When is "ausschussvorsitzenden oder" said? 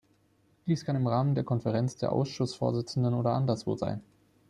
2.11-3.33